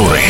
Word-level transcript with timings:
культуры. 0.00 0.20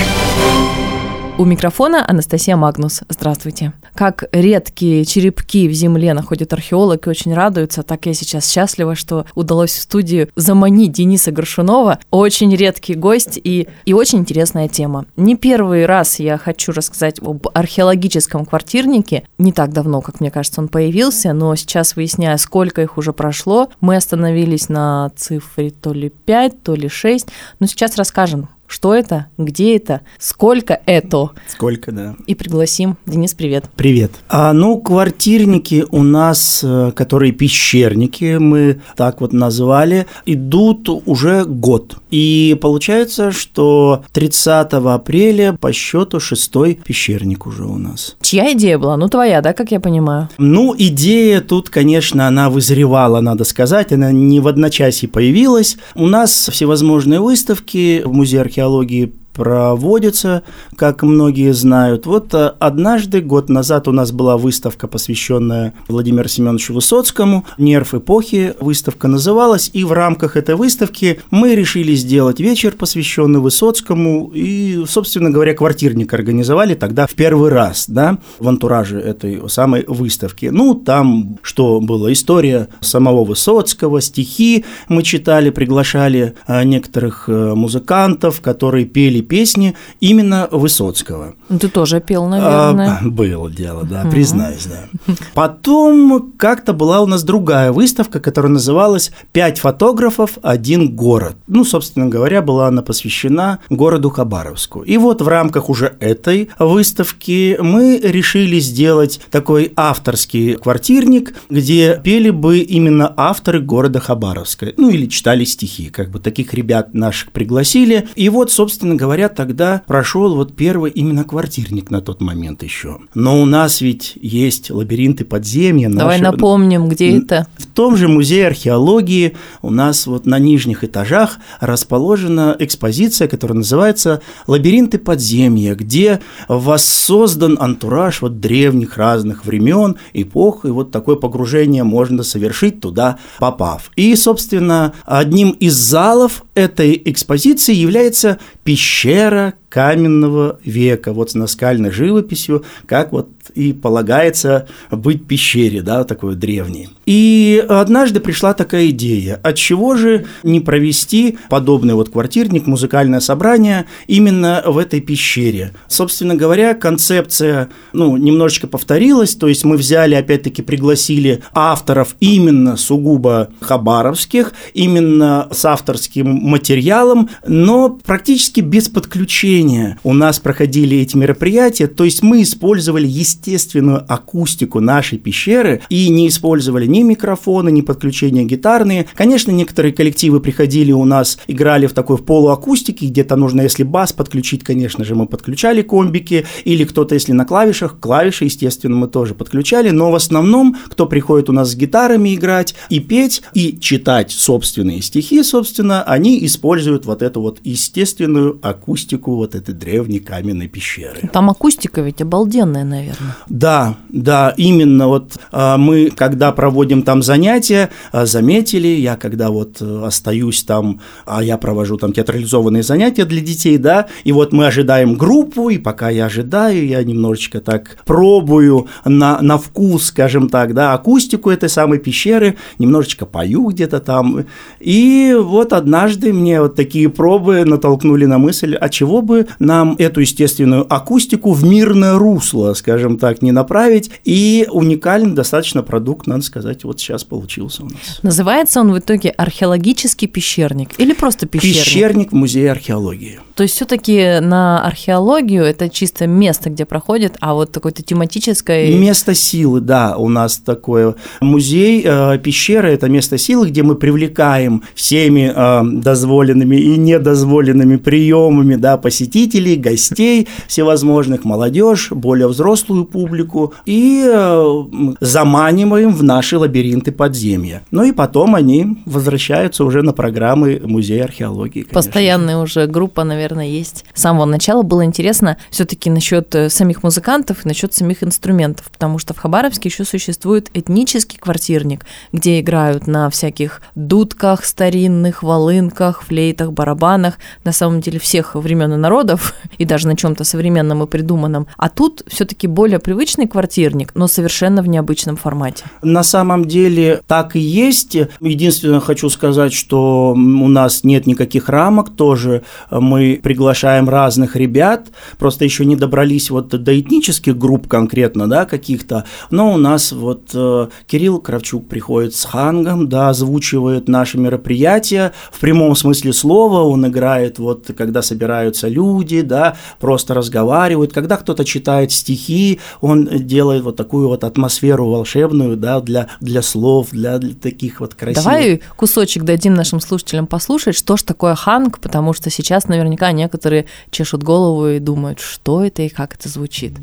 У 1.39 1.45
микрофона 1.47 2.05
Анастасия 2.07 2.55
Магнус. 2.55 3.01
Здравствуйте. 3.09 3.73
Как 3.95 4.25
редкие 4.31 5.07
черепки 5.07 5.69
в 5.69 5.73
земле 5.73 6.13
находят 6.13 6.53
археолог 6.53 7.07
и 7.07 7.11
очень 7.11 7.33
радуются, 7.33 7.83
так 7.83 8.05
я 8.05 8.13
сейчас 8.13 8.51
счастлива, 8.51 8.95
что 8.95 9.25
удалось 9.35 9.71
в 9.71 9.81
студию 9.81 10.29
заманить 10.37 10.93
Дениса 10.93 11.33
Горшунова. 11.33 11.99
Очень 12.11 12.55
редкий 12.55 12.95
гость 12.95 13.41
и, 13.43 13.69
и 13.87 13.95
очень 13.95 14.19
интересная 14.19 14.69
тема. 14.69 15.07
Не 15.17 15.35
первый 15.35 15.87
раз 15.87 16.19
я 16.19 16.37
хочу 16.37 16.73
рассказать 16.73 17.21
об 17.23 17.49
археологическом 17.55 18.45
квартирнике. 18.45 19.23
Не 19.39 19.53
так 19.53 19.73
давно, 19.73 20.03
как 20.03 20.21
мне 20.21 20.31
кажется, 20.31 20.61
он 20.61 20.69
появился, 20.69 21.33
но 21.33 21.57
сейчас, 21.57 21.97
выясняя, 21.97 22.37
сколько 22.37 22.83
их 22.83 22.99
уже 22.99 23.15
прошло, 23.15 23.71
мы 23.81 23.97
остановились 23.97 24.69
на 24.69 25.11
цифре 25.17 25.71
то 25.71 25.95
ли 25.95 26.11
5, 26.11 26.63
то 26.63 26.75
ли 26.75 26.89
6. 26.91 27.29
Но 27.61 27.67
сейчас 27.67 27.97
расскажем, 27.97 28.51
что 28.71 28.95
это, 28.95 29.27
где 29.37 29.77
это, 29.77 30.03
сколько 30.19 30.81
это. 30.87 31.31
Сколько, 31.49 31.91
да. 31.91 32.15
И 32.27 32.37
пригласим. 32.37 32.97
Денис, 33.05 33.35
привет. 33.35 33.65
Привет. 33.75 34.13
А, 34.29 34.53
ну, 34.53 34.81
квартирники 34.81 35.85
у 35.91 36.05
нас, 36.05 36.61
э, 36.63 36.93
которые 36.95 37.33
пещерники, 37.33 38.37
мы 38.39 38.81
так 38.97 39.21
вот 39.21 39.33
назвали, 39.33 40.07
идут 40.25 40.89
уже 40.89 41.45
год. 41.45 41.97
И 42.13 42.57
получается, 42.63 43.33
что 43.33 44.05
30 44.13 44.73
апреля 44.75 45.53
по 45.61 45.73
счету 45.73 46.21
шестой 46.21 46.79
пещерник 46.85 47.47
уже 47.47 47.65
у 47.65 47.77
нас. 47.77 48.17
Чья 48.21 48.53
идея 48.53 48.79
была? 48.79 48.97
Ну, 48.97 49.09
твоя, 49.09 49.41
да, 49.41 49.53
как 49.53 49.73
я 49.73 49.81
понимаю? 49.81 50.29
Ну, 50.39 50.77
идея 50.79 51.41
тут, 51.41 51.71
конечно, 51.71 52.29
она 52.29 52.49
вызревала, 52.49 53.21
надо 53.21 53.43
сказать, 53.43 53.93
она 53.93 54.13
не 54.13 54.39
в 54.39 54.47
одночасье 54.47 55.09
появилась. 55.09 55.77
У 55.97 56.07
нас 56.07 56.49
всевозможные 56.53 57.19
выставки 57.19 58.03
в 58.05 58.13
Музее 58.13 58.43
археологии 58.43 58.60
археологии 58.61 59.13
проводится, 59.41 60.43
как 60.77 61.03
многие 61.03 61.55
знают. 61.55 62.05
Вот 62.05 62.35
э, 62.35 62.53
однажды, 62.59 63.23
год 63.23 63.49
назад, 63.49 63.89
у 63.89 63.93
нас 63.93 64.13
была 64.13 64.37
выставка, 64.37 64.87
посвященная 64.87 65.73
Владимиру 65.89 66.29
Семеновичу 66.29 66.75
Высоцкому. 66.75 67.47
«Нерв 67.57 67.95
эпохи» 67.95 68.53
выставка 68.61 69.09
называлась, 69.09 69.71
и 69.73 69.83
в 69.85 69.93
рамках 69.93 70.37
этой 70.37 70.57
выставки 70.57 71.21
мы 71.31 71.55
решили 71.55 71.95
сделать 71.95 72.39
вечер, 72.39 72.73
посвященный 72.73 73.41
Высоцкому, 73.41 74.31
и, 74.35 74.85
собственно 74.87 75.31
говоря, 75.31 75.55
квартирник 75.55 76.13
организовали 76.13 76.75
тогда 76.75 77.07
в 77.07 77.15
первый 77.15 77.49
раз, 77.49 77.87
да, 77.89 78.19
в 78.39 78.47
антураже 78.47 79.01
этой 79.01 79.41
самой 79.49 79.87
выставки. 79.89 80.51
Ну, 80.53 80.75
там 80.75 81.39
что 81.41 81.81
было? 81.81 82.13
История 82.13 82.69
самого 82.83 83.25
Высоцкого, 83.25 84.03
стихи 84.03 84.67
мы 84.91 85.03
читали, 85.03 85.49
приглашали 85.49 86.35
э, 86.47 86.63
некоторых 86.65 87.25
э, 87.31 87.55
музыкантов, 87.55 88.43
которые 88.43 88.85
пели 88.85 89.30
песни 89.31 89.77
именно 90.01 90.49
Высоцкого. 90.51 91.35
Ну, 91.49 91.59
ты 91.59 91.69
тоже 91.69 92.01
пел, 92.01 92.27
наверное. 92.27 92.99
А, 93.01 93.09
было 93.09 93.49
дело, 93.49 93.85
да, 93.85 94.05
признаюсь, 94.11 94.67
да. 94.67 95.15
Потом 95.35 96.33
как-то 96.37 96.73
была 96.73 97.01
у 97.01 97.07
нас 97.07 97.23
другая 97.23 97.71
выставка, 97.71 98.19
которая 98.19 98.51
называлась 98.51 99.13
«Пять 99.33 99.61
фотографов, 99.61 100.39
один 100.43 100.97
город». 100.97 101.37
Ну, 101.47 101.65
собственно 101.65 102.07
говоря, 102.07 102.43
была 102.43 102.67
она 102.67 102.83
посвящена 102.83 103.61
городу 103.71 104.11
Хабаровску. 104.11 104.83
И 104.83 104.97
вот 104.97 105.23
в 105.23 105.29
рамках 105.29 105.71
уже 105.71 105.95
этой 106.01 106.51
выставки 106.59 107.57
мы 107.61 108.01
решили 108.03 108.59
сделать 108.59 109.21
такой 109.31 109.73
авторский 109.77 110.55
квартирник, 110.55 111.35
где 111.49 112.01
пели 112.03 112.31
бы 112.31 112.59
именно 112.59 113.15
авторы 113.17 113.61
города 113.61 114.01
Хабаровска. 114.01 114.73
Ну, 114.77 114.91
или 114.91 115.07
читали 115.07 115.45
стихи, 115.45 115.89
как 115.91 116.11
бы 116.11 116.19
таких 116.19 116.53
ребят 116.53 116.95
наших 116.95 117.31
пригласили. 117.31 118.09
И 118.17 118.29
вот, 118.29 118.51
собственно 118.51 118.97
говоря, 118.97 119.20
говоря, 119.21 119.29
тогда 119.29 119.83
прошел 119.87 120.35
вот 120.35 120.55
первый 120.57 120.91
именно 120.91 121.25
квартирник 121.25 121.91
на 121.91 122.01
тот 122.01 122.21
момент 122.21 122.63
еще. 122.63 122.99
Но 123.15 123.41
у 123.41 123.45
нас 123.45 123.81
ведь 123.81 124.15
есть 124.21 124.71
лабиринты 124.71 125.25
подземья. 125.25 125.91
Давай 125.91 126.21
наши... 126.21 126.33
напомним, 126.33 126.89
где 126.89 127.19
это. 127.19 127.47
В 127.59 127.67
том 127.67 127.97
же 127.97 128.09
музее 128.09 128.47
археологии 128.47 129.37
у 129.63 129.71
нас 129.71 130.07
вот 130.07 130.27
на 130.27 130.39
нижних 130.39 130.85
этажах 130.85 131.39
расположена 131.61 132.57
экспозиция, 132.59 133.29
которая 133.29 133.59
называется 133.59 134.23
«Лабиринты 134.47 134.99
подземья», 134.99 135.75
где 135.75 136.21
воссоздан 136.49 137.57
антураж 137.61 138.23
вот 138.23 138.41
древних 138.41 138.97
разных 138.97 139.45
времен, 139.45 139.97
эпох, 140.15 140.65
и 140.65 140.69
вот 140.69 140.91
такое 140.91 141.17
погружение 141.17 141.85
можно 141.85 142.23
совершить 142.23 142.81
туда, 142.81 143.19
попав. 143.39 143.91
И, 143.97 144.15
собственно, 144.17 144.95
одним 145.05 145.51
из 145.51 145.75
залов 145.75 146.45
этой 146.55 147.01
экспозиции 147.05 147.75
является 147.75 148.39
пещера 148.65 149.55
каменного 149.71 150.59
века, 150.65 151.15
вот 151.15 151.31
с 151.31 151.35
наскальной 151.35 151.91
живописью, 151.93 152.65
как 152.87 153.13
вот 153.13 153.29
и 153.55 153.73
полагается 153.73 154.69
быть 154.91 155.27
пещере, 155.27 155.81
да, 155.81 156.05
такой 156.05 156.35
древней. 156.35 156.89
И 157.07 157.65
однажды 157.69 158.21
пришла 158.21 158.53
такая 158.53 158.89
идея, 158.91 159.41
от 159.43 159.57
чего 159.57 159.97
же 159.97 160.27
не 160.43 160.61
провести 160.61 161.39
подобный 161.49 161.95
вот 161.95 162.11
квартирник, 162.11 162.67
музыкальное 162.67 163.21
собрание 163.21 163.87
именно 164.07 164.63
в 164.67 164.77
этой 164.77 165.01
пещере. 165.01 165.73
Собственно 165.89 166.35
говоря, 166.35 166.75
концепция, 166.75 167.69
ну, 167.93 168.17
немножечко 168.17 168.67
повторилась, 168.67 169.35
то 169.35 169.49
есть 169.49 169.65
мы 169.65 169.77
взяли, 169.77 170.15
опять-таки, 170.15 170.63
пригласили 170.63 171.43
авторов 171.53 172.17
именно 172.21 172.77
сугубо 172.77 173.51
хабаровских, 173.61 174.53
именно 174.75 175.49
с 175.53 175.65
авторским 175.65 176.29
материалом, 176.29 177.31
но 177.47 177.89
практически 178.05 178.61
без 178.61 178.89
подключения 178.89 179.60
у 180.05 180.13
нас 180.13 180.39
проходили 180.39 180.99
эти 180.99 181.17
мероприятия, 181.17 181.87
то 181.87 182.05
есть 182.05 182.23
мы 182.23 182.43
использовали 182.43 183.07
естественную 183.07 184.05
акустику 184.09 184.81
нашей 184.81 185.19
пещеры 185.19 185.83
и 185.89 186.09
не 186.09 186.29
использовали 186.29 186.87
ни 186.87 187.03
микрофоны, 187.03 187.71
ни 187.71 187.81
подключения 187.81 188.45
гитарные. 188.45 189.07
Конечно, 189.15 189.51
некоторые 189.51 189.93
коллективы 189.93 190.41
приходили 190.41 190.93
у 190.93 191.05
нас, 191.05 191.39
играли 191.47 191.87
в 191.87 191.93
такой 191.93 192.17
в 192.17 192.25
полуакустике, 192.25 193.07
где-то 193.07 193.37
нужно, 193.37 193.63
если 193.63 193.83
бас 193.83 194.13
подключить, 194.13 194.65
конечно 194.65 195.05
же, 195.05 195.15
мы 195.15 195.27
подключали 195.27 195.83
комбики, 195.83 196.47
или 196.65 196.85
кто-то, 196.85 197.15
если 197.15 197.33
на 197.33 197.45
клавишах, 197.45 197.99
клавиши, 197.99 198.45
естественно, 198.45 198.97
мы 198.97 199.09
тоже 199.09 199.35
подключали, 199.35 199.91
но 199.91 200.11
в 200.11 200.15
основном, 200.15 200.77
кто 200.87 201.07
приходит 201.07 201.49
у 201.49 201.53
нас 201.53 201.73
с 201.73 201.77
гитарами 201.77 202.35
играть 202.35 202.75
и 202.89 203.01
петь, 203.01 203.43
и 203.55 203.79
читать 203.79 204.31
собственные 204.31 205.03
стихи, 205.03 205.43
собственно, 205.43 206.03
они 206.03 206.45
используют 206.45 207.07
вот 207.07 207.23
эту 207.23 207.41
вот 207.41 207.61
естественную 207.65 208.59
акустику 208.63 209.37
вот 209.37 209.50
этой 209.55 209.75
древней 209.75 210.21
каменной 210.21 210.69
пещеры. 210.69 211.29
Там 211.33 211.51
акустика 211.51 212.01
ведь 212.01 212.23
обалденная, 212.23 212.85
наверное. 212.85 213.37
Да, 213.49 213.97
да, 214.09 214.55
именно 214.57 215.09
вот 215.09 215.39
а, 215.53 215.77
мы, 215.77 216.11
когда 216.11 216.53
проводим 216.53 217.03
там 217.03 217.23
занятия, 217.23 217.91
а, 218.13 218.27
заметили, 218.27 218.89
я 218.89 219.17
когда 219.17 219.51
вот 219.51 219.79
э, 219.81 220.03
остаюсь 220.05 220.63
там, 220.65 221.01
а 221.27 221.43
я 221.43 221.59
провожу 221.59 221.97
там 221.97 222.13
театрализованные 222.13 222.83
занятия 222.83 223.25
для 223.25 223.41
детей, 223.41 223.79
да, 223.79 224.07
и 224.25 224.33
вот 224.33 224.53
мы 224.53 224.67
ожидаем 224.67 225.15
группу, 225.15 225.71
и 225.71 225.79
пока 225.79 226.11
я 226.11 226.27
ожидаю, 226.27 226.87
я 226.87 227.03
немножечко 227.03 227.61
так 227.61 227.99
пробую 228.05 228.89
на, 229.05 229.41
на 229.41 229.59
вкус, 229.59 230.05
скажем 230.05 230.49
так, 230.49 230.75
да, 230.75 230.95
акустику 230.95 231.51
этой 231.51 231.69
самой 231.69 231.99
пещеры, 231.99 232.57
немножечко 232.79 233.27
пою 233.27 233.69
где-то 233.69 234.01
там, 234.01 234.47
и 234.79 235.37
вот 235.39 235.73
однажды 235.73 236.33
мне 236.33 236.61
вот 236.61 236.75
такие 236.75 237.09
пробы 237.09 237.65
натолкнули 237.65 238.27
на 238.27 238.39
мысль, 238.39 238.75
а 238.75 238.89
чего 238.89 239.23
бы 239.23 239.40
нам 239.59 239.97
эту 239.99 240.21
естественную 240.21 240.93
акустику 240.93 241.53
в 241.53 241.65
мирное 241.65 242.19
русло, 242.19 242.75
скажем 242.75 243.19
так, 243.19 243.43
не 243.43 243.53
направить, 243.53 244.11
и 244.25 244.67
уникальный 244.71 245.33
достаточно 245.33 245.83
продукт, 245.83 246.27
надо 246.27 246.43
сказать, 246.43 246.85
вот 246.85 247.01
сейчас 247.01 247.25
получился 247.25 247.83
у 247.83 247.87
нас. 247.87 248.21
Называется 248.23 248.81
он 248.81 248.93
в 248.93 248.99
итоге 248.99 249.31
археологический 249.31 250.29
пещерник 250.29 250.91
или 250.99 251.13
просто 251.13 251.47
пещерник? 251.47 251.85
Пещерник 251.85 252.33
в 252.33 252.35
музее 252.35 252.71
археологии. 252.71 253.41
То 253.61 253.65
есть 253.65 253.75
все-таки 253.75 254.41
на 254.41 254.83
археологию 254.83 255.65
это 255.65 255.91
чисто 255.91 256.27
место, 256.27 256.71
где 256.71 256.87
проходит, 256.87 257.37
а 257.41 257.53
вот 257.53 257.71
такое-то 257.73 258.03
тематическое... 258.03 258.91
Место 258.97 259.35
силы, 259.35 259.83
да, 259.83 260.17
у 260.17 260.31
нас 260.31 260.57
такое. 260.57 261.15
Музей, 261.43 262.03
э, 262.03 262.39
пещера– 262.39 262.87
это 262.89 263.11
место 263.11 263.37
силы, 263.37 263.69
где 263.69 263.83
мы 263.83 263.97
привлекаем 263.97 264.83
всеми 264.95 265.53
э, 265.55 265.83
дозволенными 266.01 266.77
и 266.77 266.97
недозволенными 266.97 267.97
приемами 267.97 268.77
да, 268.77 268.97
посетителей, 268.97 269.77
гостей 269.77 270.49
всевозможных, 270.67 271.45
молодежь, 271.45 272.13
более 272.13 272.49
взрослую 272.49 273.05
публику, 273.05 273.75
и 273.85 274.25
э, 274.27 274.85
заманиваем 275.21 276.15
в 276.15 276.23
наши 276.23 276.57
лабиринты 276.57 277.13
подземья. 277.13 277.83
Ну 277.91 278.05
и 278.05 278.13
потом 278.13 278.55
они 278.55 278.97
возвращаются 279.05 279.85
уже 279.85 280.01
на 280.01 280.15
программы 280.15 280.81
Музея 280.83 281.25
археологии. 281.25 281.83
Конечно. 281.83 281.93
Постоянная 281.93 282.57
уже 282.57 282.87
группа, 282.87 283.23
наверное, 283.23 283.50
наверное, 283.55 283.67
есть. 283.67 284.05
С 284.15 284.23
самого 284.23 284.45
начала 284.45 284.83
было 284.83 285.05
интересно 285.05 285.57
все-таки 285.71 286.11
насчет 286.11 286.55
э, 286.55 286.71
самих 286.71 287.03
музыкантов 287.03 287.65
и 287.65 287.69
насчет 287.69 287.95
самих 287.95 288.23
инструментов, 288.23 288.91
потому 288.91 289.19
что 289.19 289.35
в 289.35 289.39
Хабаровске 289.39 289.89
еще 289.89 290.05
существует 290.05 290.71
этнический 290.75 291.39
квартирник, 291.39 292.05
где 292.33 292.61
играют 292.61 293.07
на 293.07 293.31
всяких 293.31 293.83
дудках 293.95 294.65
старинных, 294.65 295.43
волынках, 295.43 296.23
флейтах, 296.23 296.73
барабанах, 296.73 297.39
на 297.65 297.73
самом 297.73 298.01
деле 298.01 298.19
всех 298.19 298.55
времен 298.55 298.93
и 298.93 298.97
народов, 298.97 299.55
и 299.79 299.85
даже 299.85 300.07
на 300.07 300.17
чем-то 300.17 300.45
современном 300.45 301.03
и 301.03 301.07
придуманном. 301.07 301.67
А 301.77 301.89
тут 301.89 302.23
все-таки 302.27 302.67
более 302.67 302.99
привычный 302.99 303.47
квартирник, 303.47 304.13
но 304.15 304.27
совершенно 304.27 304.83
в 304.83 304.89
необычном 304.89 305.37
формате. 305.37 305.85
На 306.03 306.23
самом 306.23 306.67
деле 306.67 307.21
так 307.27 307.57
и 307.57 307.61
есть. 307.61 308.17
Единственное, 308.41 309.01
хочу 309.01 309.29
сказать, 309.31 309.73
что 309.73 310.33
у 310.33 310.69
нас 310.69 311.05
нет 311.05 311.27
никаких 311.27 311.69
рамок, 311.69 312.11
тоже 312.11 312.63
мы 312.91 313.40
приглашаем 313.43 314.09
разных 314.09 314.57
ребят, 314.57 315.09
просто 315.39 315.65
еще 315.65 315.85
не 315.85 315.97
добрались 315.97 316.51
вот 316.51 316.69
до 316.69 316.99
этнических 316.99 317.57
групп 317.57 317.89
конкретно, 317.89 318.49
да, 318.49 318.65
каких-то, 318.65 319.25
но 319.51 319.73
у 319.73 319.77
нас 319.77 320.13
вот 320.13 320.51
э, 320.55 320.89
Кирилл 321.07 321.41
Кравчук 321.41 321.89
приходит 321.89 322.35
с 322.35 322.45
хангом, 322.45 323.09
да, 323.09 323.29
озвучивает 323.31 324.09
наши 324.09 324.39
мероприятия 324.39 325.33
в 325.53 325.61
прямом 325.61 325.95
смысле 325.97 326.33
слова, 326.33 326.83
он 326.83 327.07
играет 327.07 327.59
вот, 327.59 327.91
когда 327.97 328.23
собираются 328.23 328.89
люди, 328.89 329.43
да, 329.43 329.77
просто 330.01 330.35
разговаривают, 330.35 331.13
когда 331.13 331.37
кто-то 331.37 331.65
читает 331.65 332.13
стихи, 332.13 332.81
он 333.01 333.27
делает 333.27 333.83
вот 333.83 333.97
такую 333.97 334.29
вот 334.29 334.45
атмосферу 334.45 335.09
волшебную, 335.09 335.77
да, 335.77 336.01
для, 336.01 336.29
для 336.41 336.63
слов, 336.63 337.09
для, 337.11 337.39
для 337.39 337.55
таких 337.55 338.01
вот 338.01 338.15
красивых. 338.15 338.45
Давай 338.45 338.83
кусочек 338.97 339.45
дадим 339.45 339.75
нашим 339.75 340.01
слушателям 340.01 340.47
послушать, 340.47 340.97
что 340.97 341.17
ж 341.17 341.23
такое 341.23 341.55
ханг, 341.55 341.99
потому 341.99 342.33
что 342.33 342.51
сейчас 342.51 342.89
наверняка 342.89 343.20
некоторые 343.33 343.87
чешут 344.11 344.43
голову 344.43 344.89
и 344.89 344.99
думают, 344.99 345.41
что 345.41 345.85
это 345.85 346.03
и 346.03 346.09
как 346.09 346.35
это 346.35 346.49
звучит. 346.49 346.95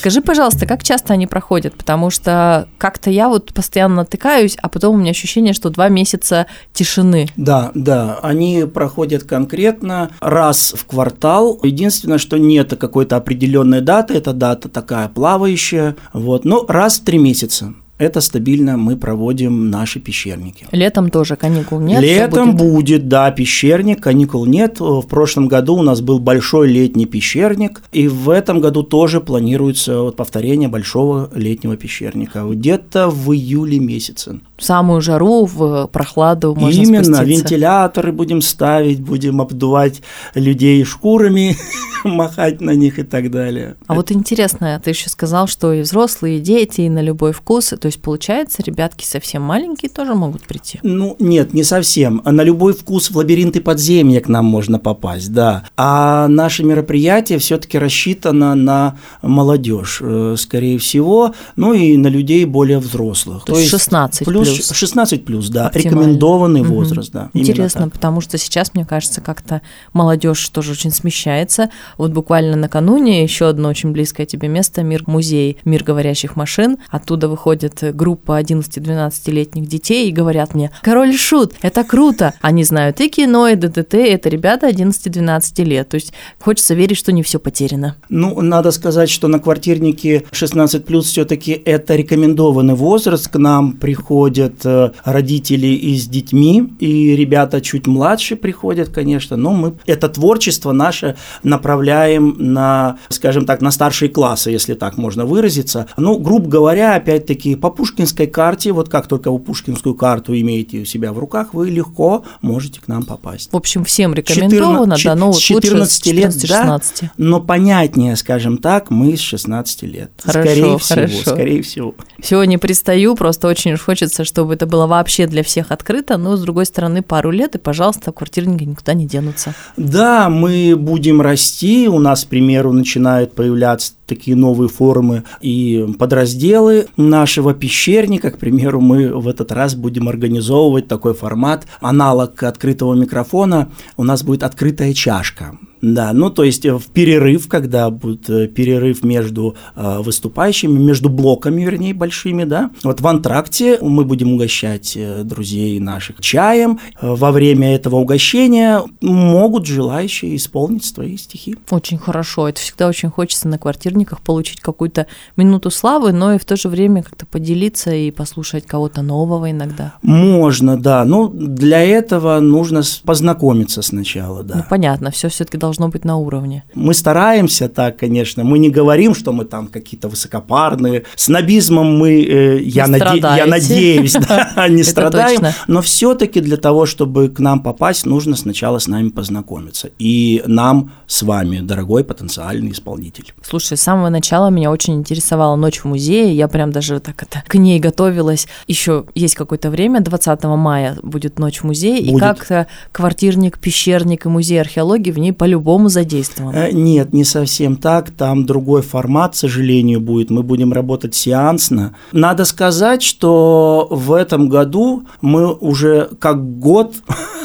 Скажи, 0.00 0.22
пожалуйста, 0.22 0.64
как 0.64 0.82
часто 0.82 1.12
они 1.12 1.26
проходят? 1.26 1.74
Потому 1.74 2.08
что 2.08 2.68
как-то 2.78 3.10
я 3.10 3.28
вот 3.28 3.52
постоянно 3.52 3.96
натыкаюсь, 3.96 4.56
а 4.62 4.70
потом 4.70 4.94
у 4.94 4.98
меня 4.98 5.10
ощущение, 5.10 5.52
что 5.52 5.68
два 5.68 5.90
месяца 5.90 6.46
тишины. 6.72 7.28
Да, 7.36 7.70
да, 7.74 8.18
они 8.22 8.64
проходят 8.64 9.24
конкретно 9.24 10.10
раз 10.22 10.72
в 10.74 10.86
квартал. 10.86 11.60
Единственное, 11.62 12.16
что 12.16 12.38
нет 12.38 12.74
какой-то 12.80 13.16
определенной 13.16 13.82
даты, 13.82 14.14
эта 14.14 14.32
дата 14.32 14.70
такая 14.70 15.06
плавающая, 15.08 15.96
вот, 16.14 16.46
но 16.46 16.64
раз 16.66 16.98
в 16.98 17.04
три 17.04 17.18
месяца 17.18 17.74
это 18.00 18.20
стабильно 18.22 18.76
мы 18.78 18.96
проводим 18.96 19.70
наши 19.70 20.00
пещерники. 20.00 20.66
Летом 20.72 21.10
тоже 21.10 21.36
каникул 21.36 21.80
нет? 21.80 22.02
Летом 22.02 22.56
будет? 22.56 22.72
будет, 22.72 23.08
да, 23.08 23.30
пещерник, 23.30 24.02
каникул 24.02 24.46
нет. 24.46 24.80
В 24.80 25.02
прошлом 25.02 25.48
году 25.48 25.76
у 25.76 25.82
нас 25.82 26.00
был 26.00 26.18
большой 26.18 26.68
летний 26.68 27.06
пещерник, 27.06 27.82
и 27.92 28.08
в 28.08 28.30
этом 28.30 28.60
году 28.60 28.82
тоже 28.82 29.20
планируется 29.20 30.00
вот 30.00 30.16
повторение 30.16 30.68
большого 30.68 31.30
летнего 31.34 31.76
пещерника, 31.76 32.44
где-то 32.48 33.10
в 33.10 33.32
июле 33.34 33.78
месяце. 33.78 34.40
Самую 34.60 35.00
жару, 35.00 35.46
в 35.46 35.86
прохладу 35.88 36.54
можно 36.54 36.80
Именно, 36.80 37.04
спуститься. 37.04 37.24
вентиляторы 37.24 38.12
будем 38.12 38.42
ставить, 38.42 39.00
будем 39.00 39.40
обдувать 39.40 40.02
людей 40.34 40.84
шкурами, 40.84 41.56
махать 42.04 42.60
на 42.60 42.74
них 42.74 42.98
и 42.98 43.02
так 43.02 43.30
далее. 43.30 43.76
А 43.86 43.94
вот 43.94 44.12
интересно, 44.12 44.80
ты 44.82 44.90
еще 44.90 45.08
сказал, 45.08 45.46
что 45.46 45.72
и 45.72 45.82
взрослые, 45.82 46.38
и 46.38 46.40
дети, 46.40 46.82
и 46.82 46.88
на 46.88 47.00
любой 47.00 47.32
вкус, 47.32 47.72
то 47.80 47.86
есть, 47.86 48.00
получается, 48.00 48.62
ребятки 48.62 49.04
совсем 49.04 49.42
маленькие 49.42 49.90
тоже 49.90 50.14
могут 50.14 50.42
прийти? 50.42 50.78
Ну, 50.82 51.16
нет, 51.18 51.54
не 51.54 51.64
совсем. 51.64 52.22
На 52.24 52.42
любой 52.42 52.72
вкус 52.72 53.10
в 53.10 53.16
лабиринты 53.16 53.60
подземья 53.60 54.20
к 54.20 54.28
нам 54.28 54.44
можно 54.44 54.78
попасть, 54.78 55.32
да. 55.32 55.64
А 55.76 56.28
наше 56.28 56.64
мероприятие 56.64 57.38
все-таки 57.38 57.78
рассчитано 57.78 58.54
на 58.54 58.98
молодежь, 59.22 59.98
э, 60.02 60.34
скорее 60.38 60.78
всего, 60.78 61.34
ну 61.56 61.72
и 61.72 61.96
на 61.96 62.08
людей 62.08 62.44
более 62.44 62.78
взрослых. 62.78 63.44
То, 63.44 63.52
То 63.52 63.58
есть 63.58 63.70
16 63.70 64.24
плюс. 64.26 64.49
Плюс. 64.54 64.70
16 64.70 65.24
плюс, 65.24 65.48
да. 65.48 65.70
Рекомендованный 65.74 66.62
угу. 66.62 66.74
возраст, 66.74 67.12
да. 67.12 67.30
Интересно, 67.34 67.88
потому 67.88 68.20
что 68.20 68.38
сейчас, 68.38 68.74
мне 68.74 68.84
кажется, 68.84 69.20
как-то 69.20 69.62
молодежь 69.92 70.48
тоже 70.48 70.72
очень 70.72 70.90
смещается. 70.90 71.70
Вот 71.98 72.12
буквально 72.12 72.56
накануне 72.56 73.22
еще 73.22 73.48
одно 73.48 73.68
очень 73.68 73.92
близкое 73.92 74.26
тебе 74.26 74.48
место, 74.48 74.82
мир 74.82 75.04
музей, 75.06 75.58
мир 75.64 75.84
говорящих 75.84 76.36
машин. 76.36 76.78
Оттуда 76.88 77.28
выходит 77.28 77.82
группа 77.94 78.40
11-12-летних 78.40 79.66
детей 79.66 80.08
и 80.08 80.12
говорят 80.12 80.54
мне, 80.54 80.70
король 80.82 81.16
шут, 81.16 81.54
это 81.62 81.84
круто. 81.84 82.34
Они 82.40 82.64
знают 82.64 83.00
и 83.00 83.08
кино, 83.08 83.48
и 83.48 83.54
ДТТ, 83.54 83.94
это 83.94 84.28
ребята 84.28 84.68
11-12 84.68 85.64
лет. 85.64 85.88
То 85.88 85.96
есть 85.96 86.12
хочется 86.38 86.74
верить, 86.74 86.96
что 86.96 87.12
не 87.12 87.22
все 87.22 87.38
потеряно. 87.38 87.96
Ну, 88.08 88.40
надо 88.40 88.70
сказать, 88.70 89.10
что 89.10 89.28
на 89.28 89.38
квартирнике 89.38 90.24
16 90.32 90.84
плюс 90.84 91.06
все-таки 91.06 91.52
это 91.52 91.96
рекомендованный 91.96 92.74
возраст. 92.74 93.28
К 93.28 93.38
нам 93.38 93.72
приходят 93.72 94.39
э, 94.64 94.90
родители 95.04 95.66
и 95.66 95.96
с 95.96 96.06
детьми, 96.06 96.72
и 96.78 97.16
ребята 97.16 97.60
чуть 97.60 97.86
младше 97.86 98.36
приходят, 98.36 98.88
конечно, 98.88 99.36
но 99.36 99.52
мы 99.52 99.74
это 99.86 100.08
творчество 100.08 100.72
наше 100.72 101.16
направляем 101.42 102.36
на, 102.38 102.98
скажем 103.08 103.46
так, 103.46 103.60
на 103.60 103.70
старшие 103.70 104.08
классы, 104.08 104.50
если 104.50 104.74
так 104.74 104.96
можно 104.96 105.24
выразиться. 105.26 105.86
Ну, 105.96 106.18
грубо 106.18 106.48
говоря, 106.48 106.94
опять-таки, 106.94 107.56
по 107.56 107.70
пушкинской 107.70 108.26
карте, 108.26 108.72
вот 108.72 108.88
как 108.88 109.06
только 109.06 109.30
вы 109.30 109.38
пушкинскую 109.38 109.94
карту 109.94 110.38
имеете 110.38 110.80
у 110.80 110.84
себя 110.84 111.12
в 111.12 111.18
руках, 111.18 111.54
вы 111.54 111.70
легко 111.70 112.24
можете 112.42 112.80
к 112.80 112.88
нам 112.88 113.02
попасть. 113.02 113.52
В 113.52 113.56
общем, 113.56 113.84
всем 113.84 114.14
рекомендовано, 114.14 114.96
14, 114.96 115.04
да, 115.04 115.14
но 115.14 115.32
вот 115.32 115.40
14 115.40 116.06
лет, 116.06 116.32
16. 116.32 117.02
Да, 117.02 117.10
но 117.16 117.40
понятнее, 117.40 118.16
скажем 118.16 118.58
так, 118.58 118.90
мы 118.90 119.16
с 119.16 119.20
16 119.20 119.82
лет. 119.82 120.10
Хорошо, 120.22 120.40
скорее 120.40 120.78
хорошо. 120.78 120.78
всего, 120.78 121.34
скорее 121.34 121.62
всего. 121.62 121.94
Сегодня 122.22 122.58
пристаю, 122.58 123.14
просто 123.14 123.48
очень 123.48 123.76
хочется, 123.76 124.24
чтобы 124.30 124.54
это 124.54 124.66
было 124.66 124.86
вообще 124.86 125.26
для 125.26 125.42
всех 125.42 125.72
открыто, 125.72 126.16
но, 126.16 126.36
с 126.36 126.40
другой 126.40 126.66
стороны, 126.66 127.02
пару 127.02 127.30
лет, 127.30 127.56
и, 127.56 127.58
пожалуйста, 127.58 128.12
квартирники 128.12 128.62
никуда 128.62 128.94
не 128.94 129.06
денутся. 129.06 129.54
Да, 129.76 130.30
мы 130.30 130.76
будем 130.76 131.20
расти, 131.20 131.88
у 131.88 131.98
нас, 131.98 132.24
к 132.24 132.28
примеру, 132.28 132.72
начинают 132.72 133.34
появляться 133.34 133.92
такие 134.06 134.36
новые 134.36 134.68
формы 134.68 135.24
и 135.40 135.86
подразделы 135.98 136.86
нашего 136.96 137.54
пещерника. 137.54 138.30
К 138.30 138.38
примеру, 138.38 138.80
мы 138.80 139.08
в 139.08 139.28
этот 139.28 139.52
раз 139.52 139.74
будем 139.74 140.08
организовывать 140.08 140.88
такой 140.88 141.14
формат, 141.14 141.66
аналог 141.80 142.42
открытого 142.42 142.94
микрофона. 142.94 143.68
У 143.96 144.04
нас 144.04 144.22
будет 144.22 144.42
открытая 144.42 144.94
чашка. 144.94 145.56
Да, 145.82 146.12
ну 146.12 146.30
то 146.30 146.44
есть 146.44 146.64
э, 146.66 146.76
в 146.76 146.86
перерыв, 146.88 147.48
когда 147.48 147.90
будет 147.90 148.28
э, 148.28 148.46
перерыв 148.46 149.02
между 149.02 149.56
э, 149.74 149.98
выступающими, 150.00 150.78
между 150.78 151.08
блоками, 151.08 151.62
вернее, 151.62 151.94
большими, 151.94 152.44
да. 152.44 152.70
Вот 152.82 153.00
в 153.00 153.06
антракте 153.06 153.78
мы 153.80 154.04
будем 154.04 154.34
угощать 154.34 154.96
друзей 155.24 155.78
наших 155.80 156.20
чаем. 156.20 156.78
Во 157.00 157.32
время 157.32 157.74
этого 157.74 157.96
угощения 157.96 158.82
могут 159.00 159.66
желающие 159.66 160.36
исполнить 160.36 160.84
свои 160.84 161.16
стихи. 161.16 161.56
Очень 161.70 161.98
хорошо. 161.98 162.48
Это 162.48 162.60
всегда 162.60 162.88
очень 162.88 163.10
хочется 163.10 163.48
на 163.48 163.58
квартирниках 163.58 164.20
получить 164.20 164.60
какую-то 164.60 165.06
минуту 165.36 165.70
славы, 165.70 166.12
но 166.12 166.34
и 166.34 166.38
в 166.38 166.44
то 166.44 166.56
же 166.56 166.68
время 166.68 167.02
как-то 167.02 167.26
поделиться 167.26 167.92
и 167.94 168.10
послушать 168.10 168.66
кого-то 168.66 169.02
нового 169.02 169.50
иногда. 169.50 169.94
Можно, 170.02 170.78
да. 170.78 171.04
Ну, 171.04 171.28
для 171.28 171.80
этого 171.80 172.38
нужно 172.40 172.82
познакомиться 173.04 173.82
сначала, 173.82 174.42
да. 174.42 174.56
Ну, 174.56 174.64
понятно, 174.68 175.10
все 175.10 175.28
все-таки 175.28 175.56
должно 175.56 175.69
должно 175.70 175.88
быть 175.88 176.04
на 176.04 176.16
уровне. 176.16 176.62
Мы 176.74 176.94
стараемся 176.94 177.68
так, 177.68 177.96
конечно. 177.96 178.44
Мы 178.44 178.58
не 178.58 178.70
говорим, 178.70 179.14
что 179.14 179.32
мы 179.32 179.44
там 179.44 179.68
какие-то 179.68 180.08
высокопарные. 180.08 181.04
Снобизмом 181.14 181.96
мы, 181.96 182.10
э, 182.10 182.62
я, 182.62 182.88
наде... 182.88 183.20
я 183.20 183.46
надеюсь, 183.46 184.14
не 184.68 184.82
страдаем. 184.82 185.54
Но 185.68 185.80
все-таки 185.80 186.40
для 186.40 186.56
того, 186.56 186.86
чтобы 186.86 187.28
к 187.28 187.38
нам 187.38 187.62
попасть, 187.62 188.06
нужно 188.06 188.36
сначала 188.36 188.78
с 188.78 188.88
нами 188.88 189.10
познакомиться. 189.10 189.90
И 190.00 190.42
нам 190.46 190.90
с 191.06 191.22
вами, 191.22 191.60
дорогой 191.60 192.02
потенциальный 192.02 192.72
исполнитель. 192.72 193.32
Слушай, 193.42 193.76
самого 193.76 194.08
начала 194.08 194.50
меня 194.50 194.72
очень 194.72 194.94
интересовала 194.94 195.56
ночь 195.56 195.78
в 195.78 195.84
музее. 195.84 196.34
Я 196.34 196.48
прям 196.48 196.72
даже 196.72 196.98
так 196.98 197.22
это 197.22 197.44
к 197.46 197.54
ней 197.54 197.78
готовилась. 197.78 198.48
Еще 198.66 199.04
есть 199.14 199.36
какое-то 199.36 199.70
время, 199.70 200.00
20 200.00 200.44
мая 200.44 200.96
будет 201.02 201.38
ночь 201.38 201.60
в 201.60 201.64
музее, 201.64 202.00
и 202.00 202.16
как-то 202.18 202.66
квартирник, 202.90 203.58
пещерник 203.58 204.26
и 204.26 204.28
музей 204.28 204.60
археологии 204.60 205.12
в 205.12 205.18
ней 205.18 205.32
по-любому 205.60 205.88
задействован. 205.88 206.54
Э, 206.54 206.70
нет, 206.72 207.12
не 207.12 207.24
совсем 207.24 207.76
так. 207.76 208.10
Там 208.10 208.46
другой 208.46 208.82
формат, 208.82 209.32
к 209.32 209.36
сожалению, 209.36 210.00
будет. 210.00 210.30
Мы 210.30 210.42
будем 210.42 210.72
работать 210.72 211.14
сеансно. 211.14 211.94
Надо 212.12 212.44
сказать, 212.44 213.02
что 213.02 213.86
в 213.90 214.12
этом 214.12 214.48
году 214.48 215.04
мы 215.20 215.52
уже 215.52 216.10
как 216.18 216.58
год, 216.58 216.94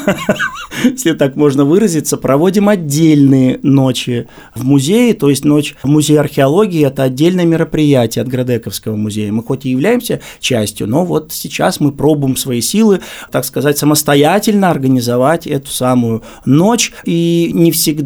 если 0.84 1.12
так 1.12 1.36
можно 1.36 1.64
выразиться, 1.64 2.16
проводим 2.16 2.68
отдельные 2.68 3.60
ночи 3.62 4.28
в 4.54 4.64
музее, 4.64 5.12
то 5.14 5.28
есть 5.28 5.44
ночь 5.44 5.74
в 5.82 5.88
музее 5.88 6.20
археологии– 6.20 6.86
это 6.86 7.02
отдельное 7.02 7.44
мероприятие 7.44 8.22
от 8.22 8.28
Градековского 8.28 8.96
музея. 8.96 9.30
Мы 9.30 9.42
хоть 9.42 9.66
и 9.66 9.70
являемся 9.70 10.20
частью, 10.40 10.88
но 10.88 11.04
вот 11.04 11.32
сейчас 11.32 11.80
мы 11.80 11.92
пробуем 11.92 12.36
свои 12.36 12.62
силы, 12.62 13.00
так 13.30 13.44
сказать, 13.44 13.76
самостоятельно 13.76 14.70
организовать 14.70 15.46
эту 15.46 15.70
самую 15.70 16.22
ночь, 16.46 16.92
и 17.04 17.50
не 17.52 17.70
всегда, 17.72 18.05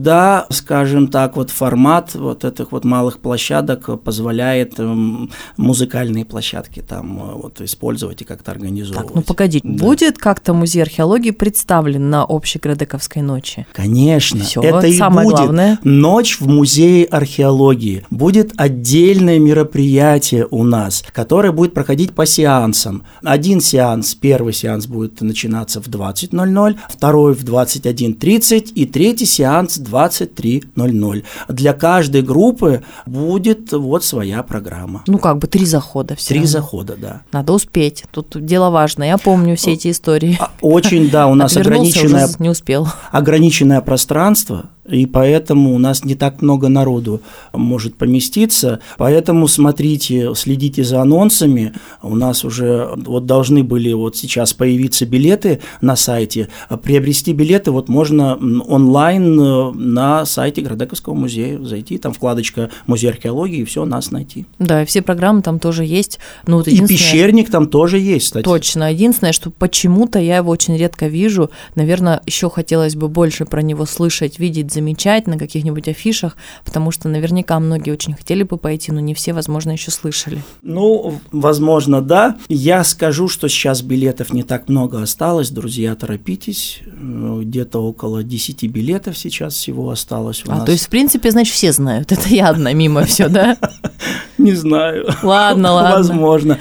скажем 0.50 1.08
так, 1.08 1.36
вот 1.36 1.50
формат 1.50 2.14
вот 2.14 2.44
этих 2.44 2.72
вот 2.72 2.84
малых 2.84 3.18
площадок 3.18 4.02
позволяет 4.02 4.78
эм, 4.78 5.30
музыкальные 5.56 6.24
площадки 6.24 6.80
там 6.80 7.18
э, 7.18 7.34
вот 7.34 7.60
использовать 7.60 8.22
и 8.22 8.24
как-то 8.24 8.50
организовывать. 8.52 9.06
Так, 9.08 9.16
ну 9.16 9.22
погоди, 9.22 9.60
да. 9.62 9.84
будет 9.84 10.18
как-то 10.18 10.54
музей 10.54 10.82
археологии 10.82 11.30
представлен 11.30 12.10
на 12.10 12.24
общей 12.24 12.58
Градековской 12.58 13.22
ночи? 13.22 13.66
Конечно, 13.72 14.44
Всё, 14.44 14.62
это 14.62 14.86
и 14.86 14.96
самое 14.96 15.26
будет. 15.26 15.38
Главное. 15.38 15.78
Ночь 15.84 16.40
в 16.40 16.46
музее 16.46 17.04
археологии. 17.04 18.04
Будет 18.10 18.52
отдельное 18.56 19.38
мероприятие 19.38 20.46
у 20.50 20.62
нас, 20.62 21.04
которое 21.12 21.52
будет 21.52 21.74
проходить 21.74 22.12
по 22.12 22.26
сеансам. 22.26 23.04
Один 23.22 23.60
сеанс, 23.60 24.14
первый 24.14 24.52
сеанс 24.52 24.86
будет 24.86 25.20
начинаться 25.20 25.80
в 25.80 25.88
20.00, 25.88 26.76
второй 26.88 27.34
в 27.34 27.44
21.30 27.44 28.72
и 28.74 28.86
третий 28.86 29.26
сеанс 29.26 29.78
в 29.78 29.89
23.00. 29.90 31.24
Для 31.48 31.72
каждой 31.72 32.22
группы 32.22 32.82
будет 33.06 33.72
вот 33.72 34.04
своя 34.04 34.42
программа. 34.42 35.02
Ну, 35.06 35.18
как 35.18 35.38
бы 35.38 35.46
три 35.46 35.64
захода 35.66 36.14
все 36.16 36.28
Три 36.28 36.38
равно. 36.38 36.50
захода, 36.50 36.96
да. 36.96 37.22
Надо 37.32 37.52
успеть. 37.52 38.04
Тут 38.10 38.36
дело 38.44 38.70
важное. 38.70 39.08
Я 39.08 39.18
помню 39.18 39.56
все 39.56 39.72
эти 39.72 39.90
истории. 39.90 40.36
А, 40.40 40.50
очень, 40.60 41.10
да, 41.10 41.26
у 41.26 41.34
нас 41.40 41.56
ограниченное, 41.56 42.28
не 42.38 42.48
успел. 42.48 42.88
ограниченное 43.10 43.80
пространство, 43.80 44.70
и 44.90 45.06
поэтому 45.06 45.74
у 45.74 45.78
нас 45.78 46.04
не 46.04 46.14
так 46.14 46.42
много 46.42 46.68
народу 46.68 47.20
может 47.52 47.96
поместиться. 47.96 48.80
Поэтому 48.98 49.48
смотрите, 49.48 50.34
следите 50.34 50.84
за 50.84 51.00
анонсами. 51.00 51.72
У 52.02 52.16
нас 52.16 52.44
уже 52.44 52.90
вот 52.96 53.26
должны 53.26 53.62
были 53.62 53.92
вот 53.92 54.16
сейчас 54.16 54.52
появиться 54.52 55.06
билеты 55.06 55.60
на 55.80 55.96
сайте. 55.96 56.48
Приобрести 56.82 57.32
билеты 57.32 57.70
вот 57.70 57.88
можно 57.88 58.34
онлайн 58.34 59.40
э, 59.40 59.72
на 59.72 60.26
сайте 60.26 60.62
Градековского 60.62 61.14
музея. 61.14 61.60
Зайти, 61.62 61.98
там 61.98 62.12
вкладочка 62.12 62.70
«Музей 62.86 63.10
археологии» 63.10 63.60
и 63.60 63.64
все, 63.64 63.84
нас 63.84 64.10
найти. 64.10 64.46
Да, 64.58 64.82
и 64.82 64.86
все 64.86 65.02
программы 65.02 65.42
там 65.42 65.58
тоже 65.58 65.84
есть. 65.84 66.18
Ну, 66.46 66.58
вот 66.58 66.68
и 66.68 66.86
пещерник 66.86 67.50
там 67.50 67.68
тоже 67.68 67.98
есть, 67.98 68.26
кстати. 68.26 68.44
Точно. 68.44 68.92
Единственное, 68.92 69.32
что 69.32 69.50
почему-то 69.50 70.18
я 70.18 70.38
его 70.38 70.50
очень 70.50 70.76
редко 70.76 71.06
вижу. 71.06 71.50
Наверное, 71.74 72.22
еще 72.26 72.50
хотелось 72.50 72.96
бы 72.96 73.08
больше 73.08 73.44
про 73.44 73.62
него 73.62 73.86
слышать, 73.86 74.38
видеть, 74.38 74.72
замечать 74.80 75.26
на 75.26 75.38
каких-нибудь 75.38 75.88
афишах, 75.88 76.36
потому 76.64 76.90
что 76.90 77.08
наверняка 77.08 77.60
многие 77.60 77.90
очень 77.90 78.14
хотели 78.14 78.42
бы 78.42 78.56
пойти, 78.56 78.92
но 78.92 79.00
не 79.00 79.14
все, 79.14 79.34
возможно, 79.34 79.72
еще 79.72 79.90
слышали. 79.90 80.42
Ну, 80.62 81.20
возможно, 81.32 82.00
да. 82.00 82.38
Я 82.48 82.82
скажу, 82.84 83.28
что 83.28 83.48
сейчас 83.48 83.82
билетов 83.82 84.32
не 84.32 84.42
так 84.42 84.68
много 84.68 85.02
осталось, 85.02 85.50
друзья, 85.50 85.94
торопитесь. 85.94 86.80
Где-то 86.90 87.78
около 87.82 88.22
10 88.22 88.64
билетов 88.64 89.18
сейчас 89.18 89.54
всего 89.54 89.90
осталось 89.90 90.42
у 90.46 90.50
а, 90.50 90.56
нас. 90.56 90.64
то 90.64 90.72
есть, 90.72 90.86
в 90.86 90.88
принципе, 90.88 91.30
значит, 91.30 91.54
все 91.54 91.72
знают. 91.72 92.10
Это 92.12 92.28
я 92.30 92.48
одна 92.48 92.72
мимо 92.72 93.04
все, 93.04 93.28
да? 93.28 93.58
Не 94.38 94.54
знаю. 94.54 95.06
Ладно, 95.22 95.72
ладно. 95.72 95.96
Возможно. 95.98 96.58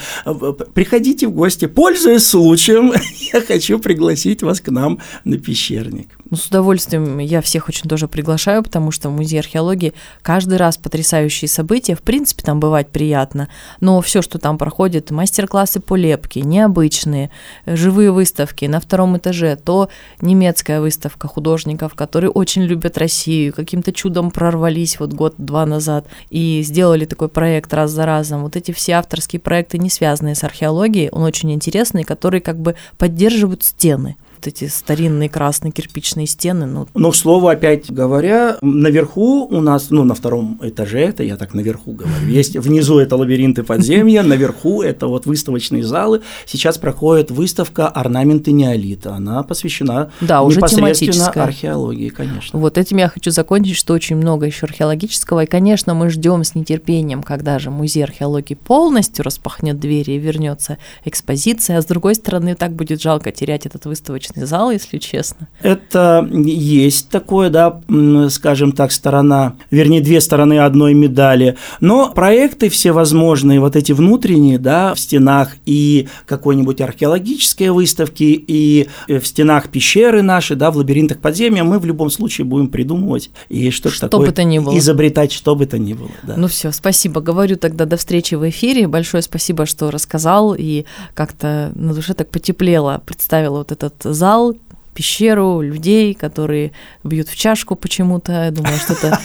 Приходите 0.73 1.27
в 1.27 1.31
гости. 1.31 1.65
Пользуясь 1.65 2.27
случаем, 2.27 2.91
я 3.33 3.41
хочу 3.41 3.79
пригласить 3.79 4.43
вас 4.43 4.59
к 4.59 4.69
нам 4.69 4.99
на 5.23 5.37
пещерник. 5.37 6.09
Ну, 6.29 6.35
с 6.37 6.47
удовольствием 6.47 7.19
я 7.19 7.41
всех 7.41 7.69
очень 7.69 7.89
тоже 7.89 8.08
приглашаю, 8.09 8.63
потому 8.63 8.91
что 8.91 9.09
в 9.09 9.13
Музее 9.13 9.39
археологии 9.39 9.93
каждый 10.21 10.57
раз 10.57 10.77
потрясающие 10.77 11.47
события. 11.47 11.95
В 11.95 12.01
принципе, 12.01 12.43
там 12.43 12.59
бывать 12.59 12.89
приятно. 12.89 13.49
Но 13.79 14.01
все, 14.01 14.21
что 14.21 14.37
там 14.39 14.57
проходит, 14.57 15.11
мастер-классы 15.11 15.79
по 15.79 15.95
лепке, 15.95 16.41
необычные, 16.41 17.29
живые 17.65 18.11
выставки 18.11 18.65
на 18.65 18.79
втором 18.79 19.17
этаже, 19.17 19.55
то 19.55 19.89
немецкая 20.21 20.81
выставка 20.81 21.27
художников, 21.27 21.95
которые 21.95 22.31
очень 22.31 22.63
любят 22.63 22.97
Россию, 22.97 23.53
каким-то 23.53 23.93
чудом 23.93 24.31
прорвались 24.31 24.99
вот 24.99 25.13
год-два 25.13 25.65
назад 25.65 26.07
и 26.29 26.61
сделали 26.63 27.05
такой 27.05 27.29
проект 27.29 27.73
раз 27.73 27.91
за 27.91 28.05
разом. 28.05 28.43
Вот 28.43 28.55
эти 28.55 28.71
все 28.71 28.93
авторские 28.93 29.39
проекты, 29.39 29.77
не 29.77 29.89
связанные 29.89 30.35
с 30.35 30.43
археологией, 30.43 31.09
он 31.09 31.23
очень 31.23 31.51
интересный, 31.51 32.03
которые 32.03 32.41
как 32.41 32.59
бы 32.59 32.75
поддерживают 32.97 33.63
стены 33.63 34.17
вот 34.39 34.47
эти 34.47 34.67
старинные 34.67 35.27
красные 35.27 35.71
кирпичные 35.71 36.25
стены. 36.25 36.65
Ну. 36.65 36.87
Но, 36.93 37.11
к 37.11 37.15
слову, 37.15 37.49
опять 37.49 37.91
говоря, 37.91 38.57
наверху 38.61 39.45
у 39.45 39.59
нас, 39.59 39.89
ну, 39.89 40.05
на 40.05 40.15
втором 40.15 40.59
этаже, 40.63 40.99
это 40.99 41.23
я 41.23 41.35
так 41.35 41.53
наверху 41.53 41.91
говорю, 41.91 42.27
есть 42.27 42.55
внизу 42.55 42.99
это 42.99 43.17
лабиринты 43.17 43.63
подземья, 43.63 44.23
наверху 44.23 44.81
это 44.81 45.07
вот 45.07 45.25
выставочные 45.25 45.83
залы. 45.83 46.21
Сейчас 46.45 46.77
проходит 46.77 47.31
выставка 47.31 47.87
«Орнаменты 47.87 48.53
неолита». 48.53 49.13
Она 49.13 49.43
посвящена 49.43 50.11
да, 50.21 50.41
уже 50.41 50.57
непосредственно 50.57 51.27
археологии, 51.27 52.09
конечно. 52.09 52.57
Вот 52.57 52.77
этим 52.77 52.97
я 52.97 53.09
хочу 53.09 53.31
закончить, 53.31 53.75
что 53.75 53.93
очень 53.93 54.15
много 54.15 54.45
еще 54.45 54.65
археологического. 54.65 55.43
И, 55.43 55.47
конечно, 55.47 55.93
мы 55.93 56.09
ждем 56.09 56.45
с 56.45 56.55
нетерпением, 56.55 57.23
когда 57.23 57.59
же 57.59 57.71
музей 57.71 58.03
археологии 58.03 58.53
полностью 58.53 59.25
распахнет 59.25 59.79
двери 59.79 60.13
и 60.13 60.17
вернется 60.17 60.77
экспозиция. 61.03 61.79
А 61.79 61.81
с 61.81 61.85
другой 61.85 62.15
стороны, 62.15 62.55
так 62.55 62.71
будет 62.73 63.01
жалко 63.01 63.33
терять 63.33 63.65
этот 63.65 63.85
выставочный 63.85 64.28
выставочный 64.29 64.45
зал, 64.45 64.71
если 64.71 64.97
честно. 64.97 65.47
Это 65.61 66.27
есть 66.31 67.09
такое, 67.09 67.49
да, 67.49 67.81
скажем 68.29 68.71
так, 68.71 68.91
сторона, 68.91 69.55
вернее, 69.71 70.01
две 70.01 70.21
стороны 70.21 70.59
одной 70.59 70.93
медали. 70.93 71.57
Но 71.79 72.11
проекты 72.11 72.69
всевозможные, 72.69 73.59
вот 73.59 73.75
эти 73.75 73.91
внутренние, 73.91 74.57
да, 74.57 74.93
в 74.93 74.99
стенах 74.99 75.55
и 75.65 76.07
какой-нибудь 76.25 76.81
археологические 76.81 77.71
выставки, 77.71 78.23
и 78.23 78.87
в 79.07 79.23
стенах 79.23 79.69
пещеры 79.69 80.21
наши, 80.21 80.55
да, 80.55 80.71
в 80.71 80.77
лабиринтах 80.77 81.19
подземья, 81.19 81.63
мы 81.63 81.79
в 81.79 81.85
любом 81.85 82.09
случае 82.09 82.45
будем 82.45 82.69
придумывать 82.69 83.31
и 83.49 83.69
что-то 83.71 83.95
что 83.95 84.09
такое 84.09 84.27
бы 84.27 84.33
то 84.33 84.43
ни 84.43 84.59
было. 84.59 84.77
изобретать, 84.77 85.31
что 85.31 85.55
бы 85.55 85.65
то 85.65 85.77
ни 85.77 85.93
было. 85.93 86.09
Да. 86.23 86.35
Ну 86.37 86.47
все, 86.47 86.71
спасибо. 86.71 87.21
Говорю 87.21 87.57
тогда 87.57 87.85
до 87.85 87.97
встречи 87.97 88.35
в 88.35 88.47
эфире. 88.49 88.87
Большое 88.87 89.23
спасибо, 89.23 89.65
что 89.65 89.91
рассказал 89.91 90.55
и 90.57 90.85
как-то 91.13 91.71
на 91.75 91.93
душе 91.93 92.13
так 92.13 92.29
потеплело, 92.29 93.01
представила 93.05 93.59
вот 93.59 93.71
этот 93.71 93.95
зал, 94.19 94.55
пещеру 94.93 95.61
людей, 95.61 96.13
которые 96.13 96.73
бьют 97.05 97.29
в 97.29 97.35
чашку 97.37 97.77
почему-то, 97.77 98.33
я 98.33 98.51
думаю, 98.51 98.77
что-то 98.77 99.17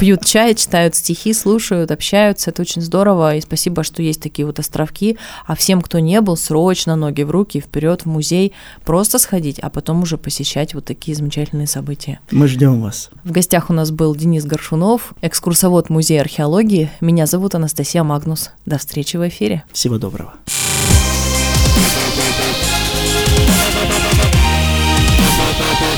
пьют 0.00 0.24
чай, 0.24 0.56
читают 0.56 0.96
стихи, 0.96 1.32
слушают, 1.32 1.92
общаются. 1.92 2.50
Это 2.50 2.62
очень 2.62 2.82
здорово, 2.82 3.36
и 3.36 3.40
спасибо, 3.40 3.84
что 3.84 4.02
есть 4.02 4.20
такие 4.20 4.44
вот 4.44 4.58
островки. 4.58 5.16
А 5.46 5.54
всем, 5.54 5.82
кто 5.82 6.00
не 6.00 6.20
был, 6.20 6.36
срочно 6.36 6.96
ноги 6.96 7.22
в 7.22 7.30
руки, 7.30 7.60
вперед 7.60 8.02
в 8.02 8.06
музей, 8.06 8.54
просто 8.84 9.20
сходить, 9.20 9.60
а 9.60 9.70
потом 9.70 10.02
уже 10.02 10.18
посещать 10.18 10.74
вот 10.74 10.84
такие 10.84 11.16
замечательные 11.16 11.68
события. 11.68 12.18
Мы 12.32 12.48
ждем 12.48 12.82
вас. 12.82 13.10
В 13.22 13.30
гостях 13.30 13.70
у 13.70 13.72
нас 13.72 13.92
был 13.92 14.16
Денис 14.16 14.44
Горшунов, 14.44 15.14
экскурсовод 15.22 15.90
Музея 15.90 16.22
археологии. 16.22 16.90
Меня 17.00 17.26
зовут 17.26 17.54
Анастасия 17.54 18.02
Магнус. 18.02 18.50
До 18.66 18.78
встречи 18.78 19.16
в 19.16 19.28
эфире. 19.28 19.62
Всего 19.72 19.96
доброго. 19.96 20.32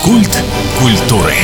Культ 0.07 0.45
культуры. 0.79 1.35